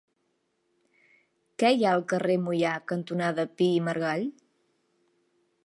Què 1.63 1.69
hi 1.75 1.85
ha 1.85 1.91
al 1.97 2.01
carrer 2.13 2.37
Moià 2.45 2.73
cantonada 2.93 3.47
Pi 3.61 3.69
i 3.77 3.85
Margall? 3.89 4.27